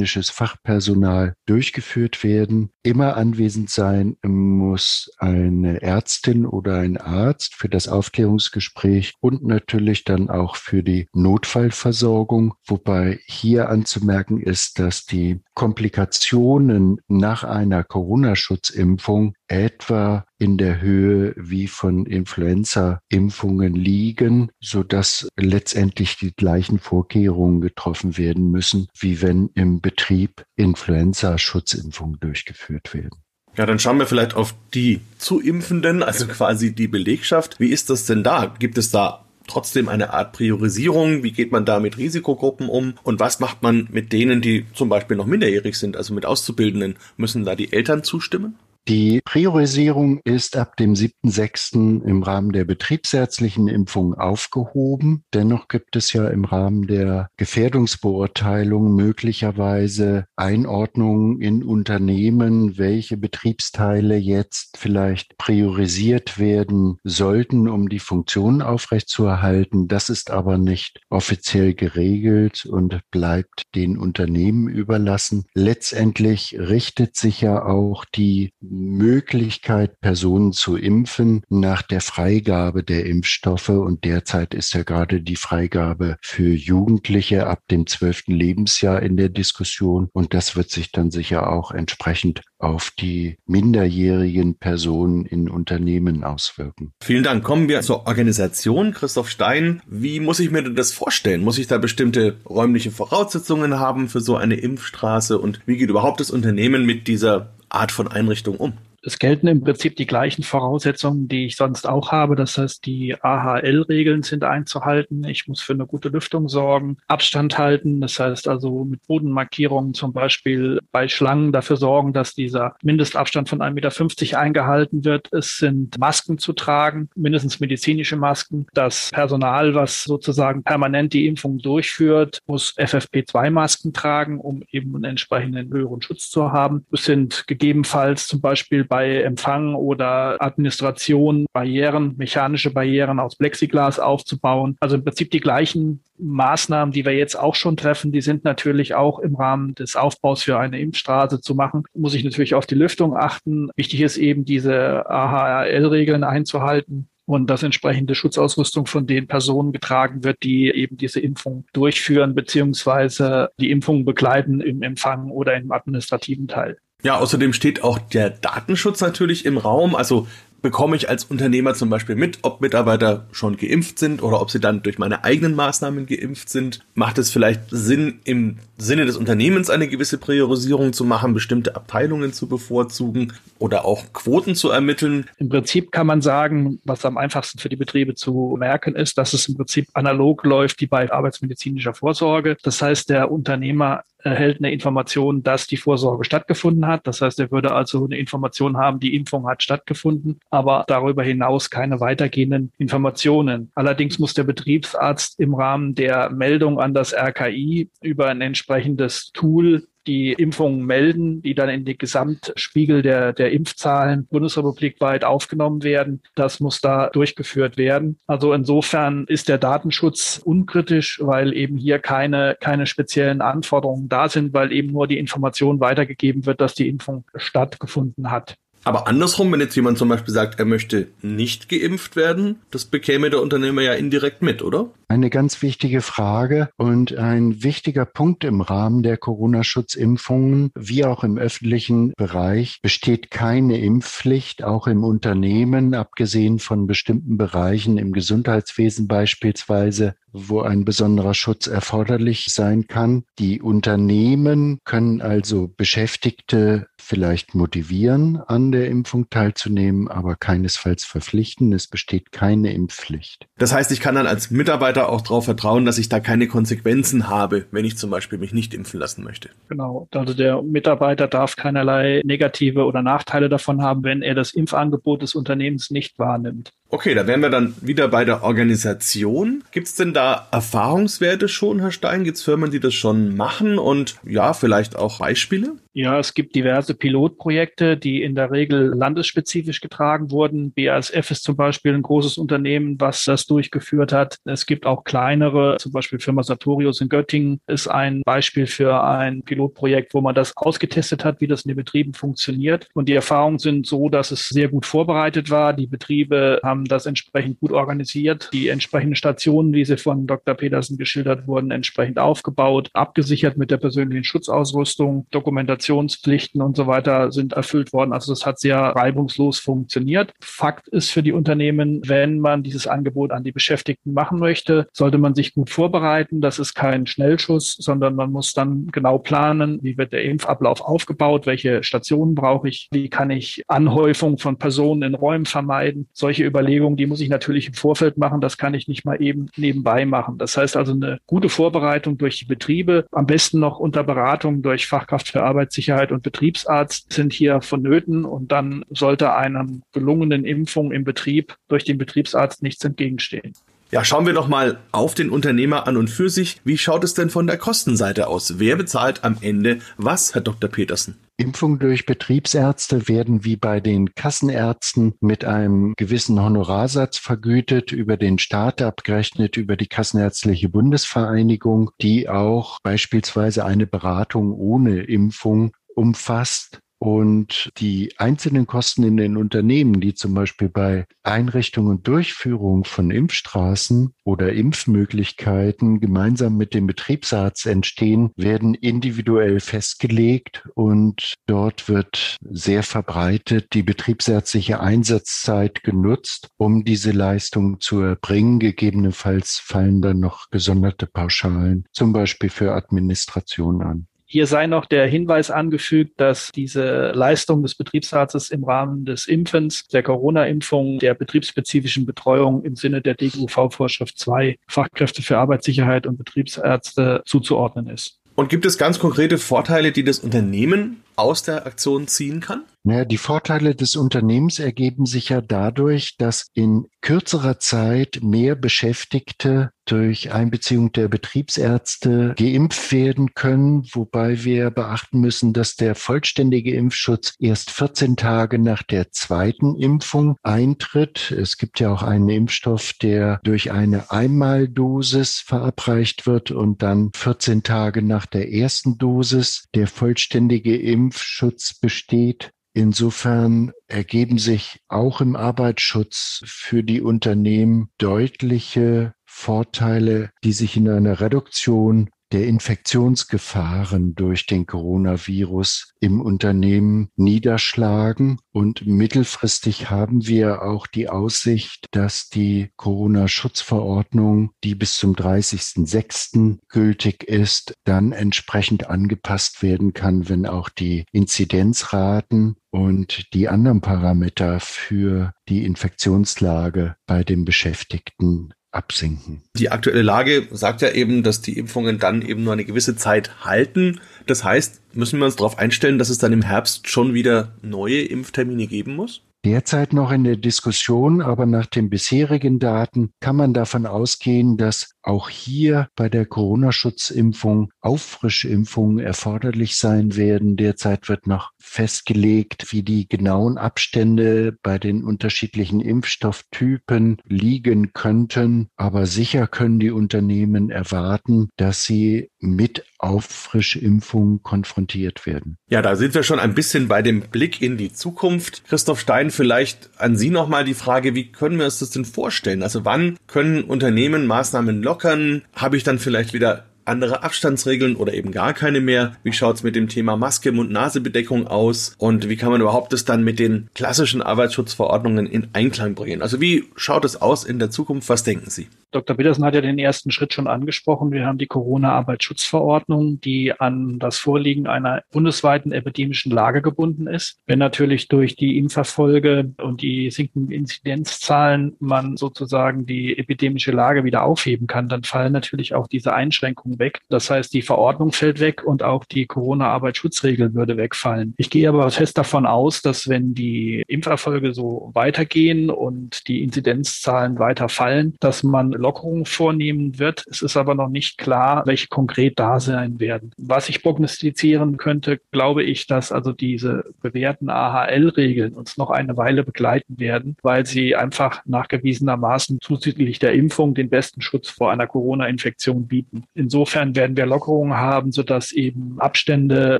medizinisches 0.00 0.30
Fachpersonal 0.30 1.34
durchgeführt 1.46 2.24
werden. 2.24 2.70
Immer 2.82 3.16
anwesend 3.16 3.70
sein 3.70 4.16
muss 4.22 5.10
eine 5.18 5.82
Ärztin 5.82 6.46
oder 6.46 6.78
ein 6.78 6.96
Arzt 6.96 7.54
für 7.54 7.68
das 7.68 7.88
Aufklärungsgespräch 7.88 9.14
und 9.20 9.44
natürlich 9.44 10.04
dann 10.04 10.30
auch 10.30 10.56
für 10.56 10.82
die 10.82 11.06
Notfallversorgung, 11.12 12.54
wobei 12.66 13.20
hier 13.26 13.68
anzumerken 13.68 14.40
ist, 14.40 14.78
dass 14.78 15.04
die 15.04 15.40
Komplikationen 15.54 17.00
nach 17.06 17.44
einer 17.44 17.84
Corona-Schutzimpfung 17.84 19.34
etwa 19.50 20.24
in 20.38 20.56
der 20.56 20.80
Höhe 20.80 21.34
wie 21.36 21.66
von 21.66 22.06
Influenza-Impfungen 22.06 23.74
liegen, 23.74 24.50
so 24.60 24.82
dass 24.82 25.28
letztendlich 25.36 26.16
die 26.16 26.32
gleichen 26.32 26.78
Vorkehrungen 26.78 27.60
getroffen 27.60 28.16
werden 28.16 28.50
müssen, 28.50 28.88
wie 28.98 29.20
wenn 29.22 29.50
im 29.54 29.80
Betrieb 29.80 30.44
Influenza-Schutzimpfungen 30.56 32.18
durchgeführt 32.20 32.94
werden. 32.94 33.20
Ja, 33.56 33.66
dann 33.66 33.80
schauen 33.80 33.98
wir 33.98 34.06
vielleicht 34.06 34.34
auf 34.34 34.54
die 34.72 35.00
zu 35.18 35.40
Impfenden, 35.40 36.02
also 36.02 36.26
quasi 36.26 36.72
die 36.72 36.88
Belegschaft. 36.88 37.58
Wie 37.58 37.70
ist 37.70 37.90
das 37.90 38.06
denn 38.06 38.22
da? 38.22 38.54
Gibt 38.58 38.78
es 38.78 38.92
da 38.92 39.24
trotzdem 39.48 39.88
eine 39.88 40.12
Art 40.14 40.32
Priorisierung? 40.32 41.24
Wie 41.24 41.32
geht 41.32 41.50
man 41.50 41.64
da 41.64 41.80
mit 41.80 41.98
Risikogruppen 41.98 42.68
um? 42.68 42.94
Und 43.02 43.18
was 43.18 43.40
macht 43.40 43.62
man 43.62 43.88
mit 43.90 44.12
denen, 44.12 44.40
die 44.40 44.66
zum 44.72 44.88
Beispiel 44.88 45.16
noch 45.16 45.26
minderjährig 45.26 45.76
sind, 45.76 45.96
also 45.96 46.14
mit 46.14 46.24
Auszubildenden? 46.24 46.96
Müssen 47.16 47.44
da 47.44 47.56
die 47.56 47.72
Eltern 47.72 48.04
zustimmen? 48.04 48.56
Die 48.88 49.20
Priorisierung 49.24 50.20
ist 50.24 50.56
ab 50.56 50.76
dem 50.76 50.94
7.6. 50.94 52.02
im 52.02 52.22
Rahmen 52.22 52.50
der 52.50 52.64
betriebsärztlichen 52.64 53.68
Impfung 53.68 54.14
aufgehoben. 54.14 55.22
Dennoch 55.32 55.68
gibt 55.68 55.94
es 55.96 56.12
ja 56.12 56.26
im 56.28 56.44
Rahmen 56.44 56.86
der 56.86 57.28
Gefährdungsbeurteilung 57.36 58.96
möglicherweise 58.96 60.26
Einordnungen 60.34 61.40
in 61.40 61.62
Unternehmen, 61.62 62.78
welche 62.78 63.16
Betriebsteile 63.16 64.16
jetzt 64.16 64.76
vielleicht 64.76 65.36
priorisiert 65.38 66.38
werden 66.38 66.98
sollten, 67.04 67.68
um 67.68 67.88
die 67.88 68.00
Funktion 68.00 68.60
aufrechtzuerhalten. 68.60 69.86
Das 69.86 70.08
ist 70.08 70.30
aber 70.30 70.58
nicht 70.58 71.00
offiziell 71.10 71.74
geregelt 71.74 72.66
und 72.66 73.00
bleibt 73.12 73.62
den 73.74 73.98
Unternehmen 73.98 74.68
überlassen. 74.68 75.44
Letztendlich 75.54 76.56
richtet 76.58 77.16
sich 77.16 77.40
ja 77.40 77.64
auch 77.64 78.04
die 78.04 78.52
Möglichkeit, 78.70 80.00
Personen 80.00 80.52
zu 80.52 80.76
impfen 80.76 81.42
nach 81.48 81.82
der 81.82 82.00
Freigabe 82.00 82.82
der 82.82 83.04
Impfstoffe. 83.06 83.68
Und 83.68 84.04
derzeit 84.04 84.54
ist 84.54 84.72
ja 84.74 84.84
gerade 84.84 85.20
die 85.20 85.36
Freigabe 85.36 86.16
für 86.22 86.54
Jugendliche 86.54 87.46
ab 87.46 87.62
dem 87.70 87.86
zwölften 87.86 88.32
Lebensjahr 88.32 89.02
in 89.02 89.16
der 89.16 89.28
Diskussion. 89.28 90.08
Und 90.12 90.32
das 90.34 90.56
wird 90.56 90.70
sich 90.70 90.92
dann 90.92 91.10
sicher 91.10 91.52
auch 91.52 91.72
entsprechend 91.72 92.42
auf 92.58 92.90
die 92.98 93.38
minderjährigen 93.46 94.58
Personen 94.58 95.24
in 95.24 95.48
Unternehmen 95.48 96.24
auswirken. 96.24 96.92
Vielen 97.02 97.24
Dank. 97.24 97.42
Kommen 97.42 97.68
wir 97.68 97.80
zur 97.80 98.06
Organisation. 98.06 98.92
Christoph 98.92 99.30
Stein, 99.30 99.82
wie 99.86 100.20
muss 100.20 100.40
ich 100.40 100.50
mir 100.50 100.62
denn 100.62 100.76
das 100.76 100.92
vorstellen? 100.92 101.42
Muss 101.42 101.58
ich 101.58 101.66
da 101.66 101.78
bestimmte 101.78 102.36
räumliche 102.48 102.90
Voraussetzungen 102.90 103.78
haben 103.78 104.08
für 104.08 104.20
so 104.20 104.36
eine 104.36 104.56
Impfstraße? 104.56 105.38
Und 105.38 105.60
wie 105.66 105.76
geht 105.78 105.90
überhaupt 105.90 106.20
das 106.20 106.30
Unternehmen 106.30 106.84
mit 106.84 107.08
dieser 107.08 107.54
Art 107.70 107.92
von 107.92 108.08
Einrichtung 108.08 108.56
um? 108.56 108.74
Es 109.02 109.18
gelten 109.18 109.46
im 109.46 109.62
Prinzip 109.62 109.96
die 109.96 110.06
gleichen 110.06 110.42
Voraussetzungen, 110.42 111.26
die 111.26 111.46
ich 111.46 111.56
sonst 111.56 111.88
auch 111.88 112.12
habe. 112.12 112.36
Das 112.36 112.58
heißt, 112.58 112.84
die 112.84 113.16
AHL-Regeln 113.20 114.22
sind 114.22 114.44
einzuhalten. 114.44 115.24
Ich 115.24 115.48
muss 115.48 115.62
für 115.62 115.72
eine 115.72 115.86
gute 115.86 116.10
Lüftung 116.10 116.48
sorgen, 116.48 116.98
Abstand 117.08 117.56
halten. 117.56 118.00
Das 118.00 118.18
heißt 118.20 118.46
also 118.46 118.84
mit 118.84 119.06
Bodenmarkierungen 119.06 119.94
zum 119.94 120.12
Beispiel 120.12 120.80
bei 120.92 121.08
Schlangen 121.08 121.50
dafür 121.50 121.76
sorgen, 121.76 122.12
dass 122.12 122.34
dieser 122.34 122.76
Mindestabstand 122.82 123.48
von 123.48 123.60
1,50 123.60 123.72
Meter 123.72 124.38
eingehalten 124.38 125.04
wird. 125.04 125.32
Es 125.32 125.56
sind 125.56 125.98
Masken 125.98 126.36
zu 126.36 126.52
tragen, 126.52 127.08
mindestens 127.14 127.58
medizinische 127.60 128.16
Masken. 128.16 128.66
Das 128.74 129.10
Personal, 129.12 129.74
was 129.74 130.04
sozusagen 130.04 130.62
permanent 130.62 131.14
die 131.14 131.26
Impfung 131.26 131.58
durchführt, 131.58 132.40
muss 132.46 132.76
FFP2-Masken 132.76 133.94
tragen, 133.94 134.38
um 134.38 134.62
eben 134.70 134.94
einen 134.94 135.04
entsprechenden 135.04 135.72
höheren 135.72 136.02
Schutz 136.02 136.28
zu 136.28 136.52
haben. 136.52 136.84
Es 136.92 137.04
sind 137.04 137.46
gegebenenfalls 137.46 138.26
zum 138.26 138.40
Beispiel 138.42 138.84
bei 138.90 139.22
Empfang 139.22 139.74
oder 139.76 140.42
Administration 140.42 141.46
Barrieren, 141.52 142.16
mechanische 142.18 142.72
Barrieren 142.72 143.20
aus 143.20 143.36
Plexiglas 143.36 144.00
aufzubauen. 144.00 144.76
Also 144.80 144.96
im 144.96 145.04
Prinzip 145.04 145.30
die 145.30 145.40
gleichen 145.40 146.02
Maßnahmen, 146.18 146.92
die 146.92 147.06
wir 147.06 147.16
jetzt 147.16 147.36
auch 147.36 147.54
schon 147.54 147.76
treffen, 147.76 148.12
die 148.12 148.20
sind 148.20 148.44
natürlich 148.44 148.94
auch 148.94 149.20
im 149.20 149.36
Rahmen 149.36 149.74
des 149.76 149.94
Aufbaus 149.96 150.42
für 150.42 150.58
eine 150.58 150.80
Impfstraße 150.80 151.40
zu 151.40 151.54
machen. 151.54 151.84
Muss 151.94 152.14
ich 152.14 152.24
natürlich 152.24 152.54
auf 152.54 152.66
die 152.66 152.74
Lüftung 152.74 153.16
achten. 153.16 153.70
Wichtig 153.76 154.00
ist 154.02 154.18
eben 154.18 154.44
diese 154.44 155.08
AHRL-Regeln 155.08 156.24
einzuhalten 156.24 157.08
und 157.26 157.48
dass 157.48 157.62
entsprechende 157.62 158.16
Schutzausrüstung 158.16 158.86
von 158.86 159.06
den 159.06 159.28
Personen 159.28 159.70
getragen 159.70 160.24
wird, 160.24 160.42
die 160.42 160.68
eben 160.68 160.96
diese 160.96 161.20
Impfung 161.20 161.64
durchführen 161.72 162.34
beziehungsweise 162.34 163.50
die 163.60 163.70
Impfung 163.70 164.04
begleiten 164.04 164.60
im 164.60 164.82
Empfang 164.82 165.30
oder 165.30 165.54
im 165.54 165.70
administrativen 165.70 166.48
Teil. 166.48 166.78
Ja, 167.02 167.18
außerdem 167.18 167.52
steht 167.52 167.82
auch 167.82 167.98
der 167.98 168.30
Datenschutz 168.30 169.00
natürlich 169.00 169.46
im 169.46 169.58
Raum. 169.58 169.94
Also 169.94 170.26
bekomme 170.62 170.96
ich 170.96 171.08
als 171.08 171.24
Unternehmer 171.24 171.74
zum 171.74 171.88
Beispiel 171.88 172.16
mit, 172.16 172.40
ob 172.42 172.60
Mitarbeiter 172.60 173.26
schon 173.32 173.56
geimpft 173.56 173.98
sind 173.98 174.22
oder 174.22 174.40
ob 174.40 174.50
sie 174.50 174.60
dann 174.60 174.82
durch 174.82 174.98
meine 174.98 175.24
eigenen 175.24 175.54
Maßnahmen 175.54 176.06
geimpft 176.06 176.48
sind. 176.48 176.80
Macht 176.94 177.18
es 177.18 177.30
vielleicht 177.30 177.62
Sinn, 177.70 178.20
im 178.24 178.58
Sinne 178.80 179.06
des 179.06 179.16
Unternehmens 179.16 179.70
eine 179.70 179.88
gewisse 179.88 180.18
Priorisierung 180.18 180.92
zu 180.92 181.04
machen, 181.04 181.34
bestimmte 181.34 181.76
Abteilungen 181.76 182.32
zu 182.32 182.48
bevorzugen 182.48 183.32
oder 183.58 183.84
auch 183.84 184.12
Quoten 184.12 184.54
zu 184.54 184.70
ermitteln? 184.70 185.28
Im 185.38 185.48
Prinzip 185.48 185.92
kann 185.92 186.06
man 186.06 186.22
sagen, 186.22 186.80
was 186.84 187.04
am 187.04 187.16
einfachsten 187.16 187.58
für 187.58 187.68
die 187.68 187.76
Betriebe 187.76 188.14
zu 188.14 188.56
merken 188.58 188.94
ist, 188.94 189.18
dass 189.18 189.32
es 189.32 189.48
im 189.48 189.56
Prinzip 189.56 189.88
analog 189.94 190.44
läuft 190.44 190.80
wie 190.80 190.86
bei 190.86 191.10
arbeitsmedizinischer 191.10 191.94
Vorsorge. 191.94 192.56
Das 192.62 192.80
heißt, 192.80 193.10
der 193.10 193.30
Unternehmer 193.30 194.02
erhält 194.22 194.58
eine 194.58 194.72
Information, 194.72 195.42
dass 195.42 195.66
die 195.66 195.76
Vorsorge 195.76 196.24
stattgefunden 196.24 196.86
hat. 196.86 197.06
Das 197.06 197.20
heißt, 197.20 197.40
er 197.40 197.50
würde 197.50 197.72
also 197.72 198.04
eine 198.04 198.18
Information 198.18 198.76
haben, 198.76 199.00
die 199.00 199.14
Impfung 199.14 199.48
hat 199.48 199.62
stattgefunden, 199.62 200.40
aber 200.50 200.84
darüber 200.86 201.22
hinaus 201.22 201.70
keine 201.70 202.00
weitergehenden 202.00 202.72
Informationen. 202.78 203.70
Allerdings 203.74 204.18
muss 204.18 204.34
der 204.34 204.44
Betriebsarzt 204.44 205.38
im 205.40 205.54
Rahmen 205.54 205.94
der 205.94 206.30
Meldung 206.30 206.80
an 206.80 206.94
das 206.94 207.14
RKI 207.14 207.90
über 208.02 208.28
ein 208.28 208.40
entsprechendes 208.70 209.32
Tool 209.32 209.86
die 210.06 210.32
Impfungen 210.32 210.86
melden, 210.86 211.42
die 211.42 211.54
dann 211.54 211.68
in 211.68 211.84
den 211.84 211.98
Gesamtspiegel 211.98 213.02
der, 213.02 213.34
der 213.34 213.52
Impfzahlen 213.52 214.26
bundesrepublikweit 214.26 215.24
aufgenommen 215.24 215.82
werden. 215.82 216.22
Das 216.34 216.58
muss 216.58 216.80
da 216.80 217.10
durchgeführt 217.10 217.76
werden. 217.76 218.18
Also 218.26 218.54
insofern 218.54 219.26
ist 219.26 219.48
der 219.48 219.58
Datenschutz 219.58 220.40
unkritisch, 220.42 221.20
weil 221.22 221.52
eben 221.52 221.76
hier 221.76 221.98
keine, 221.98 222.56
keine 222.60 222.86
speziellen 222.86 223.42
Anforderungen 223.42 224.08
da 224.08 224.28
sind, 224.28 224.54
weil 224.54 224.72
eben 224.72 224.90
nur 224.90 225.06
die 225.06 225.18
Information 225.18 225.80
weitergegeben 225.80 226.46
wird, 226.46 226.62
dass 226.62 226.74
die 226.74 226.88
Impfung 226.88 227.24
stattgefunden 227.34 228.30
hat. 228.30 228.56
Aber 228.84 229.06
andersrum, 229.06 229.52
wenn 229.52 229.60
jetzt 229.60 229.76
jemand 229.76 229.98
zum 229.98 230.08
Beispiel 230.08 230.32
sagt, 230.32 230.58
er 230.58 230.64
möchte 230.64 231.08
nicht 231.20 231.68
geimpft 231.68 232.16
werden, 232.16 232.60
das 232.70 232.86
bekäme 232.86 233.28
der 233.28 233.42
Unternehmer 233.42 233.82
ja 233.82 233.92
indirekt 233.92 234.40
mit, 234.40 234.62
oder? 234.62 234.90
Eine 235.08 235.28
ganz 235.28 235.60
wichtige 235.60 236.00
Frage 236.00 236.70
und 236.76 237.14
ein 237.16 237.62
wichtiger 237.62 238.06
Punkt 238.06 238.44
im 238.44 238.60
Rahmen 238.60 239.02
der 239.02 239.18
Corona-Schutzimpfungen, 239.18 240.70
wie 240.74 241.04
auch 241.04 241.24
im 241.24 241.36
öffentlichen 241.36 242.12
Bereich, 242.16 242.78
besteht 242.80 243.30
keine 243.30 243.78
Impfpflicht, 243.80 244.64
auch 244.64 244.86
im 244.86 245.04
Unternehmen, 245.04 245.94
abgesehen 245.94 246.58
von 246.58 246.86
bestimmten 246.86 247.36
Bereichen 247.36 247.98
im 247.98 248.12
Gesundheitswesen 248.12 249.08
beispielsweise, 249.08 250.14
wo 250.32 250.60
ein 250.60 250.84
besonderer 250.84 251.34
Schutz 251.34 251.66
erforderlich 251.66 252.46
sein 252.48 252.86
kann. 252.86 253.24
Die 253.38 253.60
Unternehmen 253.60 254.78
können 254.84 255.20
also 255.20 255.70
Beschäftigte 255.76 256.86
vielleicht 256.98 257.54
motivieren, 257.54 258.36
an 258.36 258.72
der 258.72 258.88
Impfung 258.88 259.30
teilzunehmen, 259.30 260.08
aber 260.08 260.36
keinesfalls 260.36 261.04
verpflichten. 261.04 261.72
Es 261.72 261.88
besteht 261.88 262.32
keine 262.32 262.72
Impfpflicht. 262.72 263.46
Das 263.58 263.72
heißt, 263.72 263.90
ich 263.90 264.00
kann 264.00 264.14
dann 264.14 264.26
als 264.26 264.50
Mitarbeiter 264.50 265.08
auch 265.08 265.20
darauf 265.20 265.46
vertrauen, 265.46 265.84
dass 265.84 265.98
ich 265.98 266.08
da 266.08 266.20
keine 266.20 266.46
Konsequenzen 266.46 267.28
habe, 267.28 267.66
wenn 267.70 267.84
ich 267.84 267.96
zum 267.96 268.10
Beispiel 268.10 268.38
mich 268.38 268.52
nicht 268.52 268.74
impfen 268.74 269.00
lassen 269.00 269.24
möchte. 269.24 269.50
Genau. 269.68 270.08
Also 270.12 270.34
der 270.34 270.62
Mitarbeiter 270.62 271.26
darf 271.26 271.56
keinerlei 271.56 272.22
negative 272.24 272.84
oder 272.84 273.02
Nachteile 273.02 273.48
davon 273.48 273.82
haben, 273.82 274.04
wenn 274.04 274.22
er 274.22 274.34
das 274.34 274.52
Impfangebot 274.52 275.22
des 275.22 275.34
Unternehmens 275.34 275.90
nicht 275.90 276.18
wahrnimmt. 276.18 276.72
Okay, 276.92 277.14
da 277.14 277.24
wären 277.28 277.40
wir 277.40 277.50
dann 277.50 277.76
wieder 277.80 278.08
bei 278.08 278.24
der 278.24 278.42
Organisation. 278.42 279.62
Gibt 279.70 279.86
es 279.86 279.94
denn 279.94 280.12
da 280.12 280.48
Erfahrungswerte 280.50 281.46
schon, 281.46 281.78
Herr 281.78 281.92
Stein? 281.92 282.24
Gibt 282.24 282.38
es 282.38 282.42
Firmen, 282.42 282.72
die 282.72 282.80
das 282.80 282.94
schon 282.94 283.36
machen 283.36 283.78
und 283.78 284.16
ja, 284.24 284.54
vielleicht 284.54 284.96
auch 284.96 285.20
Beispiele? 285.20 285.76
Ja, 285.92 286.20
es 286.20 286.34
gibt 286.34 286.54
diverse 286.54 286.94
Pilotprojekte, 286.94 287.96
die 287.96 288.22
in 288.22 288.36
der 288.36 288.52
Regel 288.52 288.94
landesspezifisch 288.94 289.80
getragen 289.80 290.30
wurden. 290.30 290.72
BASF 290.72 291.32
ist 291.32 291.42
zum 291.42 291.56
Beispiel 291.56 291.92
ein 291.92 292.02
großes 292.02 292.38
Unternehmen, 292.38 292.94
was 293.00 293.24
das 293.24 293.44
durchgeführt 293.46 294.12
hat. 294.12 294.38
Es 294.44 294.66
gibt 294.66 294.86
auch 294.86 295.02
kleinere, 295.02 295.78
zum 295.78 295.90
Beispiel 295.90 296.20
Firma 296.20 296.44
Sartorius 296.44 297.00
in 297.00 297.08
Göttingen 297.08 297.60
ist 297.66 297.88
ein 297.88 298.22
Beispiel 298.24 298.68
für 298.68 299.02
ein 299.02 299.42
Pilotprojekt, 299.42 300.14
wo 300.14 300.20
man 300.20 300.36
das 300.36 300.56
ausgetestet 300.56 301.24
hat, 301.24 301.40
wie 301.40 301.48
das 301.48 301.62
in 301.62 301.70
den 301.70 301.76
Betrieben 301.76 302.14
funktioniert. 302.14 302.88
Und 302.94 303.08
die 303.08 303.14
Erfahrungen 303.14 303.58
sind 303.58 303.84
so, 303.84 304.08
dass 304.08 304.30
es 304.30 304.48
sehr 304.48 304.68
gut 304.68 304.86
vorbereitet 304.86 305.50
war. 305.50 305.72
Die 305.72 305.88
Betriebe 305.88 306.60
haben 306.62 306.84
das 306.84 307.06
entsprechend 307.06 307.58
gut 307.58 307.72
organisiert. 307.72 308.48
Die 308.52 308.68
entsprechenden 308.68 309.16
Stationen, 309.16 309.72
wie 309.72 309.84
sie 309.84 309.96
von 309.96 310.28
Dr. 310.28 310.54
Petersen 310.54 310.98
geschildert 310.98 311.48
wurden, 311.48 311.72
entsprechend 311.72 312.20
aufgebaut, 312.20 312.90
abgesichert 312.92 313.56
mit 313.56 313.72
der 313.72 313.78
persönlichen 313.78 314.22
Schutzausrüstung, 314.22 315.26
Dokumentation 315.32 315.80
Dokumentationspflichten 315.90 316.62
und 316.62 316.76
so 316.76 316.86
weiter 316.86 317.32
sind 317.32 317.52
erfüllt 317.52 317.92
worden. 317.92 318.12
Also 318.12 318.32
das 318.32 318.46
hat 318.46 318.58
sehr 318.58 318.78
reibungslos 318.78 319.58
funktioniert. 319.58 320.32
Fakt 320.40 320.88
ist 320.88 321.10
für 321.10 321.22
die 321.22 321.32
Unternehmen, 321.32 322.00
wenn 322.06 322.38
man 322.38 322.62
dieses 322.62 322.86
Angebot 322.86 323.32
an 323.32 323.44
die 323.44 323.52
Beschäftigten 323.52 324.12
machen 324.12 324.38
möchte, 324.38 324.88
sollte 324.92 325.18
man 325.18 325.34
sich 325.34 325.54
gut 325.54 325.70
vorbereiten. 325.70 326.40
Das 326.40 326.58
ist 326.58 326.74
kein 326.74 327.06
Schnellschuss, 327.06 327.76
sondern 327.78 328.14
man 328.14 328.30
muss 328.30 328.52
dann 328.52 328.86
genau 328.92 329.18
planen, 329.18 329.80
wie 329.82 329.98
wird 329.98 330.12
der 330.12 330.24
Impfablauf 330.24 330.80
aufgebaut, 330.80 331.46
welche 331.46 331.82
Stationen 331.82 332.34
brauche 332.34 332.68
ich, 332.68 332.88
wie 332.92 333.08
kann 333.08 333.30
ich 333.30 333.64
Anhäufung 333.66 334.38
von 334.38 334.56
Personen 334.56 335.02
in 335.02 335.14
Räumen 335.14 335.46
vermeiden. 335.46 336.08
Solche 336.12 336.44
Überlegungen, 336.44 336.96
die 336.96 337.06
muss 337.06 337.20
ich 337.20 337.28
natürlich 337.28 337.68
im 337.68 337.74
Vorfeld 337.74 338.16
machen. 338.16 338.40
Das 338.40 338.58
kann 338.58 338.74
ich 338.74 338.88
nicht 338.88 339.04
mal 339.04 339.20
eben 339.20 339.48
nebenbei 339.56 340.06
machen. 340.06 340.38
Das 340.38 340.56
heißt 340.56 340.76
also 340.76 340.92
eine 340.92 341.18
gute 341.26 341.48
Vorbereitung 341.48 342.18
durch 342.18 342.38
die 342.38 342.44
Betriebe, 342.44 343.06
am 343.12 343.26
besten 343.26 343.60
noch 343.60 343.78
unter 343.78 344.04
Beratung 344.04 344.62
durch 344.62 344.86
Fachkraft 344.86 345.28
für 345.28 345.42
Arbeit 345.42 345.69
Arbeitssicherheit 345.70 346.10
und 346.10 346.22
Betriebsarzt 346.22 347.12
sind 347.12 347.32
hier 347.32 347.60
vonnöten 347.60 348.24
und 348.24 348.50
dann 348.50 348.84
sollte 348.90 349.34
einer 349.34 349.66
gelungenen 349.92 350.44
Impfung 350.44 350.90
im 350.90 351.04
Betrieb 351.04 351.56
durch 351.68 351.84
den 351.84 351.96
Betriebsarzt 351.96 352.62
nichts 352.62 352.84
entgegenstehen. 352.84 353.52
Ja, 353.92 354.04
schauen 354.04 354.26
wir 354.26 354.32
doch 354.32 354.48
mal 354.48 354.78
auf 354.92 355.14
den 355.14 355.30
Unternehmer 355.30 355.86
an 355.86 355.96
und 355.96 356.10
für 356.10 356.28
sich. 356.28 356.60
Wie 356.64 356.78
schaut 356.78 357.04
es 357.04 357.14
denn 357.14 357.30
von 357.30 357.46
der 357.46 357.58
Kostenseite 357.58 358.26
aus? 358.26 358.58
Wer 358.58 358.76
bezahlt 358.76 359.22
am 359.24 359.36
Ende 359.40 359.78
was, 359.96 360.34
Herr 360.34 360.42
Dr. 360.42 360.70
Petersen? 360.70 361.18
Impfungen 361.40 361.78
durch 361.78 362.04
Betriebsärzte 362.04 363.08
werden 363.08 363.44
wie 363.44 363.56
bei 363.56 363.80
den 363.80 364.14
Kassenärzten 364.14 365.14
mit 365.20 365.46
einem 365.46 365.94
gewissen 365.96 366.38
Honorarsatz 366.38 367.16
vergütet, 367.16 367.92
über 367.92 368.18
den 368.18 368.38
Staat 368.38 368.82
abgerechnet, 368.82 369.56
über 369.56 369.78
die 369.78 369.86
Kassenärztliche 369.86 370.68
Bundesvereinigung, 370.68 371.92
die 372.02 372.28
auch 372.28 372.78
beispielsweise 372.82 373.64
eine 373.64 373.86
Beratung 373.86 374.52
ohne 374.52 375.00
Impfung 375.04 375.72
umfasst. 375.94 376.80
Und 377.02 377.72
die 377.78 378.12
einzelnen 378.18 378.66
Kosten 378.66 379.04
in 379.04 379.16
den 379.16 379.38
Unternehmen, 379.38 380.02
die 380.02 380.12
zum 380.12 380.34
Beispiel 380.34 380.68
bei 380.68 381.06
Einrichtung 381.22 381.86
und 381.86 382.06
Durchführung 382.06 382.84
von 382.84 383.10
Impfstraßen 383.10 384.12
oder 384.22 384.52
Impfmöglichkeiten 384.52 386.00
gemeinsam 386.00 386.58
mit 386.58 386.74
dem 386.74 386.86
Betriebsarzt 386.86 387.66
entstehen, 387.66 388.32
werden 388.36 388.74
individuell 388.74 389.60
festgelegt 389.60 390.68
und 390.74 391.36
dort 391.46 391.88
wird 391.88 392.36
sehr 392.42 392.82
verbreitet 392.82 393.72
die 393.72 393.82
betriebsärztliche 393.82 394.80
Einsatzzeit 394.80 395.82
genutzt, 395.82 396.48
um 396.58 396.84
diese 396.84 397.12
Leistung 397.12 397.80
zu 397.80 398.02
erbringen. 398.02 398.58
Gegebenenfalls 398.58 399.58
fallen 399.64 400.02
dann 400.02 400.20
noch 400.20 400.50
gesonderte 400.50 401.06
Pauschalen, 401.06 401.86
zum 401.92 402.12
Beispiel 402.12 402.50
für 402.50 402.74
Administration 402.74 403.80
an. 403.80 404.06
Hier 404.32 404.46
sei 404.46 404.68
noch 404.68 404.86
der 404.86 405.08
Hinweis 405.08 405.50
angefügt, 405.50 406.20
dass 406.20 406.52
diese 406.54 407.10
Leistung 407.10 407.64
des 407.64 407.74
Betriebsarztes 407.74 408.50
im 408.50 408.62
Rahmen 408.62 409.04
des 409.04 409.26
Impfens, 409.26 409.88
der 409.88 410.04
Corona-Impfung, 410.04 411.00
der 411.00 411.14
betriebsspezifischen 411.14 412.06
Betreuung 412.06 412.62
im 412.62 412.76
Sinne 412.76 413.02
der 413.02 413.14
DGUV-Vorschrift 413.16 414.16
2 414.16 414.56
Fachkräfte 414.68 415.22
für 415.22 415.36
Arbeitssicherheit 415.36 416.06
und 416.06 416.16
Betriebsärzte 416.16 417.22
zuzuordnen 417.26 417.88
ist. 417.88 418.20
Und 418.36 418.48
gibt 418.48 418.66
es 418.66 418.78
ganz 418.78 419.00
konkrete 419.00 419.36
Vorteile, 419.36 419.90
die 419.90 420.04
das 420.04 420.20
Unternehmen 420.20 421.02
aus 421.16 421.42
der 421.42 421.66
Aktion 421.66 422.08
ziehen 422.08 422.40
kann? 422.40 422.64
Naja, 422.82 423.04
die 423.04 423.18
Vorteile 423.18 423.74
des 423.74 423.94
Unternehmens 423.94 424.58
ergeben 424.58 425.04
sich 425.04 425.28
ja 425.28 425.42
dadurch, 425.42 426.16
dass 426.16 426.46
in 426.54 426.86
kürzerer 427.02 427.58
Zeit 427.58 428.20
mehr 428.22 428.54
Beschäftigte 428.54 429.70
durch 429.84 430.32
Einbeziehung 430.32 430.92
der 430.92 431.08
Betriebsärzte 431.08 432.34
geimpft 432.38 432.92
werden 432.92 433.34
können, 433.34 433.86
wobei 433.92 434.44
wir 434.44 434.70
beachten 434.70 435.20
müssen, 435.20 435.52
dass 435.52 435.74
der 435.74 435.94
vollständige 435.94 436.74
Impfschutz 436.74 437.34
erst 437.40 437.70
14 437.70 438.16
Tage 438.16 438.58
nach 438.58 438.82
der 438.82 439.10
zweiten 439.10 439.74
Impfung 439.74 440.36
eintritt. 440.42 441.32
Es 441.32 441.56
gibt 441.56 441.80
ja 441.80 441.92
auch 441.92 442.02
einen 442.02 442.28
Impfstoff, 442.28 442.92
der 443.02 443.40
durch 443.42 443.72
eine 443.72 444.10
Einmaldosis 444.10 445.42
verabreicht 445.44 446.26
wird 446.26 446.50
und 446.50 446.82
dann 446.82 447.10
14 447.14 447.62
Tage 447.64 448.02
nach 448.02 448.26
der 448.26 448.52
ersten 448.52 448.96
Dosis 448.96 449.64
der 449.74 449.88
vollständige 449.88 450.80
Impfschutz 451.10 451.74
besteht. 451.74 452.52
Insofern 452.72 453.72
ergeben 453.88 454.38
sich 454.38 454.78
auch 454.86 455.20
im 455.20 455.34
Arbeitsschutz 455.34 456.40
für 456.44 456.84
die 456.84 457.00
Unternehmen 457.00 457.90
deutliche 457.98 459.12
Vorteile, 459.24 460.30
die 460.44 460.52
sich 460.52 460.76
in 460.76 460.88
einer 460.88 461.20
Reduktion 461.20 462.10
der 462.32 462.46
Infektionsgefahren 462.46 464.14
durch 464.14 464.46
den 464.46 464.66
Coronavirus 464.66 465.94
im 466.00 466.20
Unternehmen 466.20 467.08
niederschlagen. 467.16 468.38
Und 468.52 468.86
mittelfristig 468.86 469.90
haben 469.90 470.26
wir 470.26 470.62
auch 470.62 470.86
die 470.86 471.08
Aussicht, 471.08 471.86
dass 471.92 472.28
die 472.28 472.70
Corona-Schutzverordnung, 472.76 474.50
die 474.64 474.74
bis 474.74 474.96
zum 474.96 475.14
30.06. 475.14 476.58
gültig 476.68 477.24
ist, 477.24 477.74
dann 477.84 478.12
entsprechend 478.12 478.88
angepasst 478.88 479.62
werden 479.62 479.92
kann, 479.92 480.28
wenn 480.28 480.46
auch 480.46 480.68
die 480.68 481.04
Inzidenzraten 481.12 482.56
und 482.70 483.32
die 483.34 483.48
anderen 483.48 483.80
Parameter 483.80 484.60
für 484.60 485.32
die 485.48 485.64
Infektionslage 485.64 486.96
bei 487.06 487.24
den 487.24 487.44
Beschäftigten 487.44 488.52
absinken. 488.72 489.42
Die 489.56 489.70
aktuelle 489.70 490.02
Lage 490.02 490.46
sagt 490.50 490.82
ja 490.82 490.90
eben, 490.90 491.22
dass 491.22 491.40
die 491.40 491.58
Impfungen 491.58 491.98
dann 491.98 492.22
eben 492.22 492.44
nur 492.44 492.52
eine 492.52 492.64
gewisse 492.64 492.96
Zeit 492.96 493.44
halten. 493.44 494.00
Das 494.26 494.44
heißt, 494.44 494.80
müssen 494.94 495.18
wir 495.18 495.26
uns 495.26 495.36
darauf 495.36 495.58
einstellen, 495.58 495.98
dass 495.98 496.08
es 496.08 496.18
dann 496.18 496.32
im 496.32 496.42
Herbst 496.42 496.88
schon 496.88 497.14
wieder 497.14 497.52
neue 497.62 498.02
Impftermine 498.02 498.66
geben 498.66 498.96
muss? 498.96 499.22
derzeit 499.44 499.92
noch 499.92 500.10
in 500.10 500.24
der 500.24 500.36
Diskussion, 500.36 501.22
aber 501.22 501.46
nach 501.46 501.66
den 501.66 501.88
bisherigen 501.88 502.58
Daten 502.58 503.12
kann 503.20 503.36
man 503.36 503.54
davon 503.54 503.86
ausgehen, 503.86 504.56
dass 504.56 504.92
auch 505.02 505.28
hier 505.28 505.88
bei 505.96 506.08
der 506.08 506.26
Corona-Schutzimpfung 506.26 507.70
Auffrischimpfungen 507.80 508.98
erforderlich 508.98 509.76
sein 509.76 510.16
werden. 510.16 510.56
Derzeit 510.56 511.08
wird 511.08 511.26
noch 511.26 511.52
festgelegt, 511.60 512.72
wie 512.72 512.82
die 512.82 513.08
genauen 513.08 513.58
Abstände 513.58 514.56
bei 514.62 514.78
den 514.78 515.04
unterschiedlichen 515.04 515.80
Impfstofftypen 515.80 517.18
liegen 517.26 517.92
könnten. 517.92 518.68
Aber 518.76 519.06
sicher 519.06 519.46
können 519.46 519.78
die 519.78 519.90
Unternehmen 519.90 520.70
erwarten, 520.70 521.50
dass 521.56 521.84
sie 521.84 522.30
mit 522.38 522.84
Auffrischimpfungen 522.98 524.42
konfrontiert 524.42 525.26
werden. 525.26 525.56
Ja, 525.68 525.82
da 525.82 525.96
sind 525.96 526.14
wir 526.14 526.22
schon 526.22 526.38
ein 526.38 526.54
bisschen 526.54 526.88
bei 526.88 527.02
dem 527.02 527.20
Blick 527.20 527.62
in 527.62 527.76
die 527.76 527.92
Zukunft. 527.92 528.64
Christoph 528.68 529.00
Stein, 529.00 529.30
vielleicht 529.30 529.90
an 529.98 530.16
Sie 530.16 530.30
nochmal 530.30 530.64
die 530.64 530.74
Frage, 530.74 531.14
wie 531.14 531.30
können 531.30 531.58
wir 531.58 531.66
uns 531.66 531.78
das 531.78 531.90
denn 531.90 532.04
vorstellen? 532.04 532.62
Also 532.62 532.84
wann 532.84 533.16
können 533.26 533.64
Unternehmen 533.64 534.26
Maßnahmen 534.26 534.82
lockern? 534.82 535.42
Habe 535.54 535.76
ich 535.76 535.84
dann 535.84 535.98
vielleicht 535.98 536.32
wieder 536.32 536.69
andere 536.90 537.22
Abstandsregeln 537.22 537.96
oder 537.96 538.12
eben 538.12 538.32
gar 538.32 538.52
keine 538.52 538.80
mehr? 538.80 539.16
Wie 539.22 539.32
schaut's 539.32 539.62
mit 539.62 539.76
dem 539.76 539.88
Thema 539.88 540.16
Maske, 540.16 540.52
Mund-Nase-Bedeckung 540.52 541.46
aus? 541.46 541.94
Und 541.98 542.28
wie 542.28 542.36
kann 542.36 542.50
man 542.50 542.60
überhaupt 542.60 542.92
das 542.92 543.04
dann 543.04 543.24
mit 543.24 543.38
den 543.38 543.68
klassischen 543.74 544.20
Arbeitsschutzverordnungen 544.20 545.26
in 545.26 545.48
Einklang 545.52 545.94
bringen? 545.94 546.20
Also 546.20 546.40
wie 546.40 546.64
schaut 546.76 547.04
es 547.04 547.20
aus 547.20 547.44
in 547.44 547.58
der 547.58 547.70
Zukunft? 547.70 548.08
Was 548.08 548.24
denken 548.24 548.50
Sie? 548.50 548.68
Dr. 548.92 549.16
Petersen 549.16 549.44
hat 549.44 549.54
ja 549.54 549.60
den 549.60 549.78
ersten 549.78 550.10
Schritt 550.10 550.34
schon 550.34 550.46
angesprochen. 550.46 551.12
Wir 551.12 551.26
haben 551.26 551.38
die 551.38 551.46
Corona-Arbeitsschutzverordnung, 551.46 553.20
die 553.20 553.52
an 553.52 553.98
das 553.98 554.18
Vorliegen 554.18 554.66
einer 554.66 555.02
bundesweiten 555.12 555.72
epidemischen 555.72 556.32
Lage 556.32 556.60
gebunden 556.62 557.06
ist. 557.06 557.38
Wenn 557.46 557.58
natürlich 557.58 558.08
durch 558.08 558.36
die 558.36 558.58
Impferfolge 558.58 559.52
und 559.62 559.82
die 559.82 560.10
sinkenden 560.10 560.50
Inzidenzzahlen 560.50 561.76
man 561.78 562.16
sozusagen 562.16 562.86
die 562.86 563.16
epidemische 563.16 563.72
Lage 563.72 564.04
wieder 564.04 564.24
aufheben 564.24 564.66
kann, 564.66 564.88
dann 564.88 565.04
fallen 565.04 565.32
natürlich 565.32 565.74
auch 565.74 565.86
diese 565.86 566.12
Einschränkungen 566.12 566.78
weg. 566.78 567.00
Das 567.08 567.30
heißt, 567.30 567.52
die 567.52 567.62
Verordnung 567.62 568.12
fällt 568.12 568.40
weg 568.40 568.64
und 568.64 568.82
auch 568.82 569.04
die 569.04 569.26
Corona-Arbeitsschutzregel 569.26 570.54
würde 570.54 570.76
wegfallen. 570.76 571.34
Ich 571.36 571.50
gehe 571.50 571.68
aber 571.68 571.90
fest 571.90 572.18
davon 572.18 572.46
aus, 572.46 572.82
dass 572.82 573.08
wenn 573.08 573.34
die 573.34 573.84
Impferfolge 573.86 574.52
so 574.52 574.90
weitergehen 574.94 575.70
und 575.70 576.26
die 576.28 576.42
Inzidenzzahlen 576.42 577.38
weiter 577.38 577.68
fallen, 577.68 578.16
dass 578.20 578.42
man 578.42 578.72
Lockerungen 578.80 579.26
vornehmen 579.26 579.98
wird. 579.98 580.24
Es 580.28 580.42
ist 580.42 580.56
aber 580.56 580.74
noch 580.74 580.88
nicht 580.88 581.18
klar, 581.18 581.62
welche 581.66 581.88
konkret 581.88 582.38
da 582.38 582.58
sein 582.58 582.98
werden. 582.98 583.32
Was 583.36 583.68
ich 583.68 583.82
prognostizieren 583.82 584.76
könnte, 584.76 585.20
glaube 585.30 585.62
ich, 585.62 585.86
dass 585.86 586.12
also 586.12 586.32
diese 586.32 586.84
bewährten 587.00 587.50
AHL-Regeln 587.50 588.54
uns 588.54 588.76
noch 588.76 588.90
eine 588.90 589.16
Weile 589.16 589.44
begleiten 589.44 589.98
werden, 589.98 590.36
weil 590.42 590.66
sie 590.66 590.96
einfach 590.96 591.42
nachgewiesenermaßen 591.44 592.58
zusätzlich 592.60 593.18
der 593.18 593.32
Impfung 593.34 593.74
den 593.74 593.90
besten 593.90 594.20
Schutz 594.20 594.48
vor 594.48 594.72
einer 594.72 594.86
Corona-Infektion 594.86 595.86
bieten. 595.86 596.24
Insofern 596.34 596.96
werden 596.96 597.16
wir 597.16 597.26
Lockerungen 597.26 597.76
haben, 597.76 598.12
sodass 598.12 598.52
eben 598.52 598.98
Abstände 598.98 599.78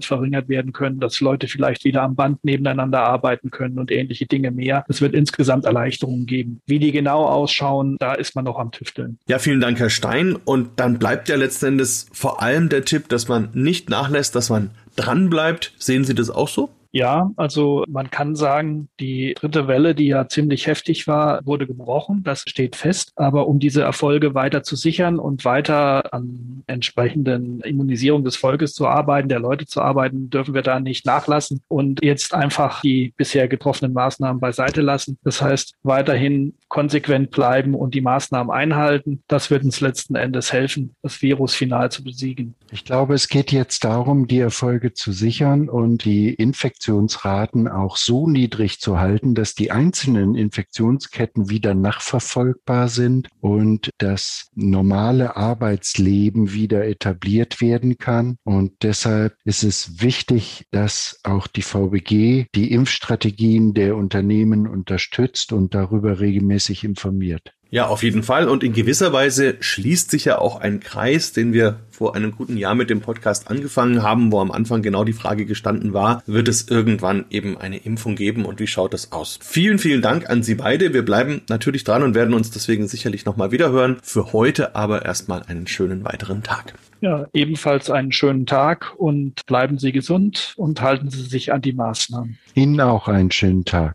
verringert 0.02 0.48
werden 0.48 0.72
können, 0.72 1.00
dass 1.00 1.20
Leute 1.20 1.48
vielleicht 1.48 1.84
wieder 1.84 2.02
am 2.02 2.14
Band 2.14 2.44
nebeneinander 2.44 3.00
arbeiten 3.00 3.50
können 3.50 3.78
und 3.78 3.90
ähnliche 3.90 4.26
Dinge 4.26 4.50
mehr. 4.50 4.84
Es 4.88 5.00
wird 5.00 5.14
insgesamt 5.14 5.64
Erleichterungen 5.64 6.26
geben. 6.26 6.60
Wie 6.66 6.78
die 6.78 6.92
genau 6.92 7.24
ausschauen, 7.24 7.96
da 7.98 8.14
ist 8.14 8.34
man 8.34 8.44
noch 8.44 8.58
am 8.58 8.70
Tüfteln. 8.90 9.18
Ja, 9.26 9.38
vielen 9.38 9.60
Dank, 9.60 9.78
Herr 9.78 9.90
Stein. 9.90 10.36
Und 10.36 10.80
dann 10.80 10.98
bleibt 10.98 11.28
ja 11.28 11.36
letzten 11.36 11.66
Endes 11.66 12.06
vor 12.12 12.42
allem 12.42 12.68
der 12.68 12.84
Tipp, 12.84 13.08
dass 13.08 13.28
man 13.28 13.50
nicht 13.52 13.88
nachlässt, 13.88 14.34
dass 14.34 14.50
man 14.50 14.70
dranbleibt. 14.96 15.72
Sehen 15.78 16.04
Sie 16.04 16.14
das 16.14 16.30
auch 16.30 16.48
so? 16.48 16.70
Ja, 16.92 17.30
also 17.36 17.84
man 17.88 18.10
kann 18.10 18.34
sagen, 18.34 18.88
die 18.98 19.34
dritte 19.34 19.68
Welle, 19.68 19.94
die 19.94 20.08
ja 20.08 20.26
ziemlich 20.28 20.66
heftig 20.66 21.06
war, 21.06 21.44
wurde 21.46 21.66
gebrochen. 21.68 22.22
Das 22.24 22.42
steht 22.46 22.74
fest. 22.74 23.12
Aber 23.14 23.46
um 23.46 23.60
diese 23.60 23.82
Erfolge 23.82 24.34
weiter 24.34 24.64
zu 24.64 24.74
sichern 24.74 25.20
und 25.20 25.44
weiter 25.44 26.12
an 26.12 26.64
entsprechenden 26.66 27.60
Immunisierung 27.60 28.24
des 28.24 28.36
Volkes 28.36 28.74
zu 28.74 28.88
arbeiten, 28.88 29.28
der 29.28 29.38
Leute 29.38 29.66
zu 29.66 29.80
arbeiten, 29.80 30.30
dürfen 30.30 30.52
wir 30.52 30.62
da 30.62 30.80
nicht 30.80 31.06
nachlassen 31.06 31.60
und 31.68 32.02
jetzt 32.02 32.34
einfach 32.34 32.80
die 32.80 33.14
bisher 33.16 33.46
getroffenen 33.46 33.92
Maßnahmen 33.92 34.40
beiseite 34.40 34.80
lassen. 34.80 35.16
Das 35.22 35.40
heißt, 35.40 35.74
weiterhin 35.84 36.54
konsequent 36.68 37.30
bleiben 37.30 37.74
und 37.74 37.94
die 37.94 38.00
Maßnahmen 38.00 38.50
einhalten. 38.50 39.22
Das 39.28 39.50
wird 39.50 39.62
uns 39.62 39.80
letzten 39.80 40.16
Endes 40.16 40.52
helfen, 40.52 40.96
das 41.02 41.22
Virus 41.22 41.54
final 41.54 41.90
zu 41.92 42.02
besiegen. 42.02 42.56
Ich 42.72 42.84
glaube, 42.84 43.14
es 43.14 43.26
geht 43.26 43.50
jetzt 43.50 43.82
darum, 43.82 44.28
die 44.28 44.38
Erfolge 44.38 44.92
zu 44.92 45.10
sichern 45.10 45.68
und 45.68 46.04
die 46.04 46.32
Infektionsraten 46.32 47.66
auch 47.66 47.96
so 47.96 48.28
niedrig 48.28 48.78
zu 48.78 49.00
halten, 49.00 49.34
dass 49.34 49.56
die 49.56 49.72
einzelnen 49.72 50.36
Infektionsketten 50.36 51.50
wieder 51.50 51.74
nachverfolgbar 51.74 52.88
sind 52.88 53.28
und 53.40 53.90
das 53.98 54.50
normale 54.54 55.36
Arbeitsleben 55.36 56.52
wieder 56.52 56.86
etabliert 56.86 57.60
werden 57.60 57.98
kann. 57.98 58.36
Und 58.44 58.72
deshalb 58.82 59.36
ist 59.44 59.64
es 59.64 60.00
wichtig, 60.00 60.64
dass 60.70 61.18
auch 61.24 61.48
die 61.48 61.62
VBG 61.62 62.46
die 62.54 62.72
Impfstrategien 62.72 63.74
der 63.74 63.96
Unternehmen 63.96 64.68
unterstützt 64.68 65.52
und 65.52 65.74
darüber 65.74 66.20
regelmäßig 66.20 66.84
informiert. 66.84 67.52
Ja, 67.70 67.86
auf 67.86 68.02
jeden 68.02 68.24
Fall. 68.24 68.48
Und 68.48 68.64
in 68.64 68.72
gewisser 68.72 69.12
Weise 69.12 69.54
schließt 69.60 70.10
sich 70.10 70.24
ja 70.24 70.38
auch 70.38 70.60
ein 70.60 70.80
Kreis, 70.80 71.32
den 71.32 71.52
wir 71.52 71.78
vor 72.00 72.16
einem 72.16 72.32
guten 72.32 72.56
Jahr 72.56 72.74
mit 72.74 72.90
dem 72.90 73.00
Podcast 73.00 73.48
angefangen 73.48 74.02
haben, 74.02 74.32
wo 74.32 74.40
am 74.40 74.50
Anfang 74.50 74.82
genau 74.82 75.04
die 75.04 75.12
Frage 75.12 75.44
gestanden 75.44 75.92
war, 75.92 76.22
wird 76.26 76.48
es 76.48 76.66
irgendwann 76.66 77.26
eben 77.30 77.58
eine 77.58 77.76
Impfung 77.76 78.16
geben 78.16 78.44
und 78.44 78.58
wie 78.58 78.66
schaut 78.66 78.94
das 78.94 79.12
aus? 79.12 79.38
Vielen, 79.42 79.78
vielen 79.78 80.02
Dank 80.02 80.28
an 80.28 80.42
Sie 80.42 80.54
beide. 80.54 80.94
Wir 80.94 81.04
bleiben 81.04 81.42
natürlich 81.48 81.84
dran 81.84 82.02
und 82.02 82.14
werden 82.14 82.34
uns 82.34 82.50
deswegen 82.50 82.88
sicherlich 82.88 83.24
nochmal 83.24 83.52
wiederhören. 83.52 83.98
Für 84.02 84.32
heute 84.32 84.74
aber 84.74 85.04
erstmal 85.04 85.42
einen 85.42 85.66
schönen 85.66 86.02
weiteren 86.02 86.42
Tag. 86.42 86.74
Ja, 87.02 87.26
ebenfalls 87.32 87.90
einen 87.90 88.12
schönen 88.12 88.46
Tag 88.46 88.94
und 88.96 89.46
bleiben 89.46 89.78
Sie 89.78 89.92
gesund 89.92 90.54
und 90.56 90.80
halten 90.80 91.10
Sie 91.10 91.22
sich 91.22 91.52
an 91.52 91.62
die 91.62 91.72
Maßnahmen. 91.72 92.38
Ihnen 92.54 92.80
auch 92.80 93.08
einen 93.08 93.30
schönen 93.30 93.64
Tag. 93.64 93.94